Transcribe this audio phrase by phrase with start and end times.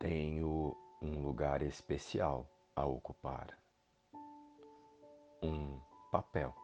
[0.00, 3.58] Tenho um lugar especial a ocupar.
[5.42, 5.80] Um
[6.12, 6.54] papel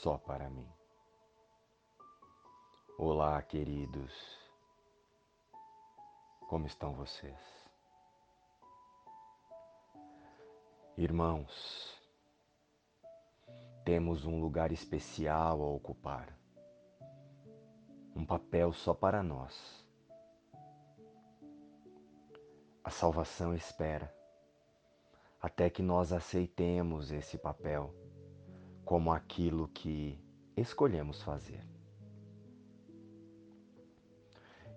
[0.00, 0.72] só para mim.
[2.96, 4.14] Olá, queridos.
[6.48, 7.36] Como estão vocês?
[10.96, 12.00] Irmãos,
[13.84, 16.32] temos um lugar especial a ocupar.
[18.14, 19.84] Um papel só para nós
[22.86, 24.14] a salvação espera
[25.42, 27.92] até que nós aceitemos esse papel
[28.84, 30.16] como aquilo que
[30.56, 31.66] escolhemos fazer.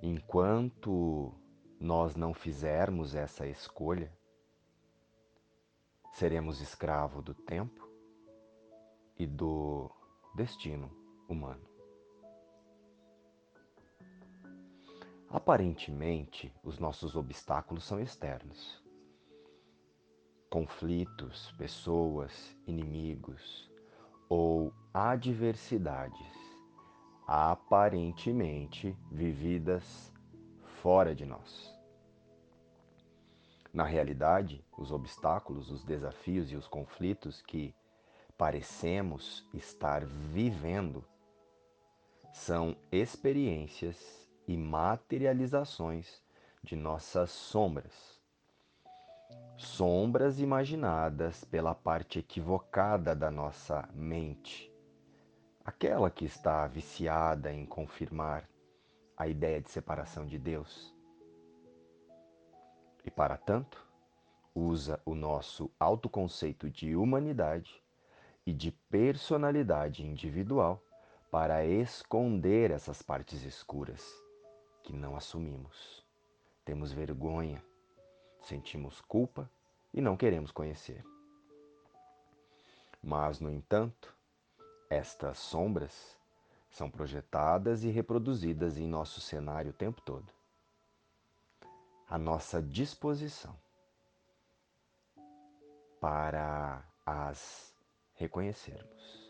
[0.01, 1.35] Enquanto
[1.79, 4.11] nós não fizermos essa escolha,
[6.11, 7.87] seremos escravo do tempo
[9.19, 9.87] e do
[10.33, 10.89] destino
[11.27, 11.63] humano.
[15.31, 18.83] Aparentemente, os nossos obstáculos são externos.
[20.49, 23.69] Conflitos, pessoas, inimigos
[24.27, 26.35] ou adversidades
[27.27, 30.11] aparentemente vividas
[30.81, 31.77] fora de nós.
[33.71, 37.75] Na realidade, os obstáculos, os desafios e os conflitos que
[38.35, 41.05] parecemos estar vivendo
[42.33, 46.23] são experiências e materializações
[46.63, 48.19] de nossas sombras.
[49.55, 54.73] Sombras imaginadas pela parte equivocada da nossa mente,
[55.63, 58.49] aquela que está viciada em confirmar
[59.15, 60.95] a ideia de separação de Deus.
[63.05, 63.87] E para tanto,
[64.55, 67.83] usa o nosso autoconceito de humanidade
[68.47, 70.83] e de personalidade individual
[71.29, 74.27] para esconder essas partes escuras
[74.89, 76.03] que não assumimos.
[76.65, 77.63] Temos vergonha,
[78.41, 79.47] sentimos culpa
[79.93, 81.05] e não queremos conhecer.
[82.99, 84.17] Mas, no entanto,
[84.89, 86.17] estas sombras
[86.71, 90.27] são projetadas e reproduzidas em nosso cenário o tempo todo.
[92.07, 93.55] A nossa disposição
[96.01, 97.75] para as
[98.15, 99.28] reconhecermos.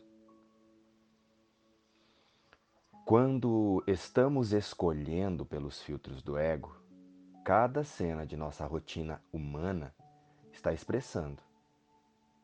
[3.09, 6.79] Quando estamos escolhendo pelos filtros do ego,
[7.43, 9.91] cada cena de nossa rotina humana
[10.51, 11.41] está expressando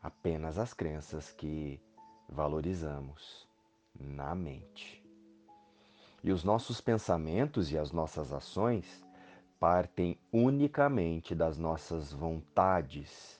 [0.01, 1.79] apenas as crenças que
[2.27, 3.47] valorizamos
[3.93, 5.05] na mente.
[6.23, 9.05] E os nossos pensamentos e as nossas ações
[9.59, 13.39] partem unicamente das nossas vontades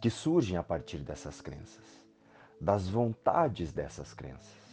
[0.00, 1.84] que surgem a partir dessas crenças,
[2.58, 4.67] das vontades dessas crenças.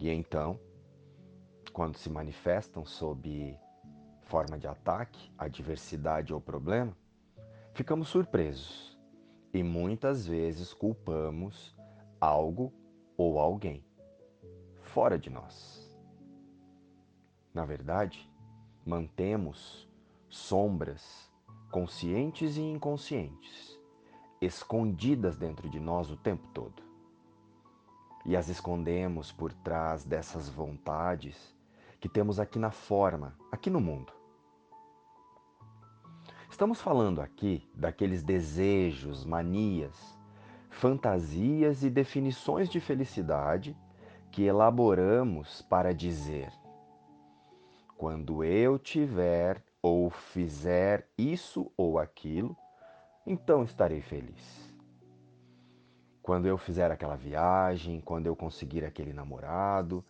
[0.00, 0.58] E então,
[1.74, 3.54] quando se manifestam sob
[4.22, 6.96] forma de ataque, adversidade ou problema,
[7.74, 8.98] ficamos surpresos
[9.52, 11.76] e muitas vezes culpamos
[12.18, 12.72] algo
[13.14, 13.84] ou alguém
[14.80, 15.94] fora de nós.
[17.52, 18.26] Na verdade,
[18.86, 19.86] mantemos
[20.30, 21.30] sombras
[21.70, 23.78] conscientes e inconscientes
[24.40, 26.89] escondidas dentro de nós o tempo todo
[28.24, 31.56] e as escondemos por trás dessas vontades
[31.98, 34.12] que temos aqui na forma, aqui no mundo.
[36.50, 40.18] Estamos falando aqui daqueles desejos, manias,
[40.68, 43.76] fantasias e definições de felicidade
[44.30, 46.52] que elaboramos para dizer:
[47.96, 52.56] quando eu tiver ou fizer isso ou aquilo,
[53.26, 54.69] então estarei feliz
[56.22, 60.04] quando eu fizer aquela viagem, quando eu conseguir aquele namorado,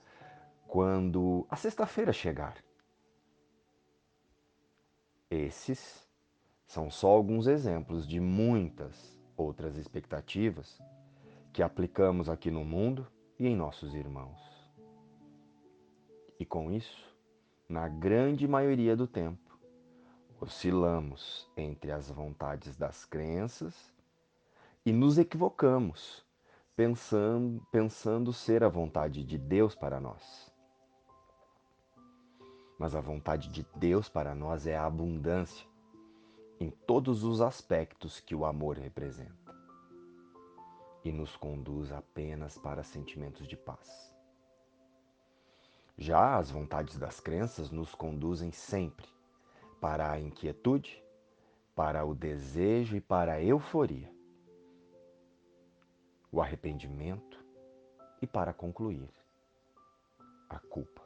[0.66, 2.56] quando a sexta-feira chegar.
[5.31, 6.09] Esses
[6.66, 10.81] são só alguns exemplos de muitas outras expectativas
[11.53, 13.06] que aplicamos aqui no mundo
[13.39, 14.39] e em nossos irmãos.
[16.39, 17.09] E com isso,
[17.68, 19.59] na grande maioria do tempo,
[20.41, 23.92] oscilamos entre as vontades das crenças
[24.84, 26.24] e nos equivocamos,
[26.74, 30.50] pensando, pensando ser a vontade de Deus para nós.
[32.78, 35.68] Mas a vontade de Deus para nós é a abundância
[36.59, 39.54] em todos os aspectos que o amor representa
[41.04, 44.15] e nos conduz apenas para sentimentos de paz.
[45.98, 49.06] Já as vontades das crenças nos conduzem sempre
[49.78, 51.04] para a inquietude,
[51.74, 54.19] para o desejo e para a euforia
[56.32, 57.44] o arrependimento
[58.22, 59.10] e, para concluir,
[60.48, 61.03] a culpa.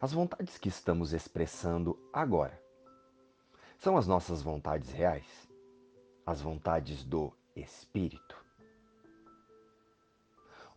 [0.00, 2.62] As vontades que estamos expressando agora
[3.78, 5.48] são as nossas vontades reais,
[6.26, 8.36] as vontades do espírito,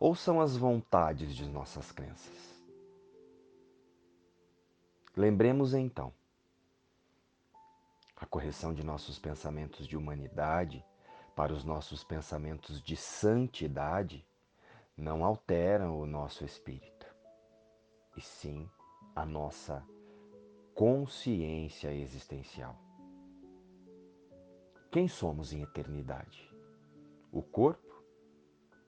[0.00, 2.54] ou são as vontades de nossas crenças.
[5.14, 6.12] Lembremos então
[8.28, 10.84] correção de nossos pensamentos de humanidade
[11.34, 14.26] para os nossos pensamentos de santidade
[14.96, 17.06] não alteram o nosso espírito,
[18.16, 18.68] e sim
[19.14, 19.86] a nossa
[20.74, 22.76] consciência existencial.
[24.90, 26.50] Quem somos em eternidade?
[27.30, 28.02] O corpo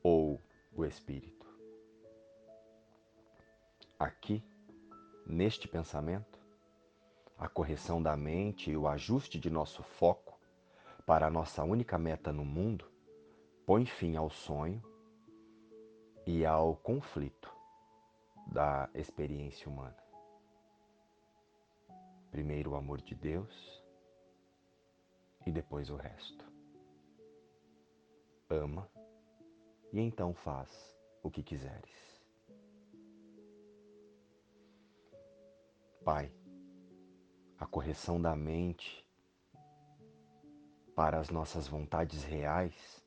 [0.02, 0.42] ou
[0.72, 1.46] o espírito?
[3.98, 4.42] Aqui,
[5.26, 6.39] neste pensamento,
[7.40, 10.38] a correção da mente e o ajuste de nosso foco
[11.06, 12.84] para a nossa única meta no mundo
[13.64, 14.82] põe fim ao sonho
[16.26, 17.50] e ao conflito
[18.46, 19.96] da experiência humana.
[22.30, 23.82] Primeiro o amor de Deus
[25.46, 26.44] e depois o resto.
[28.50, 28.86] Ama
[29.94, 32.20] e então faz o que quiseres.
[36.04, 36.30] Pai,
[37.60, 39.06] a correção da mente
[40.96, 43.04] para as nossas vontades reais,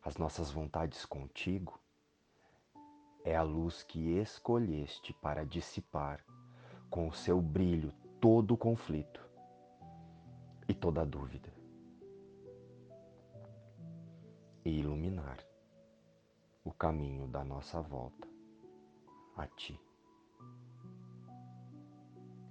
[0.00, 1.80] as nossas vontades contigo,
[3.24, 6.24] é a luz que escolheste para dissipar
[6.88, 9.20] com o seu brilho todo o conflito
[10.68, 11.52] e toda a dúvida
[14.64, 15.38] e iluminar
[16.64, 18.28] o caminho da nossa volta
[19.36, 19.80] a Ti.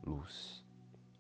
[0.04, 0.65] Luz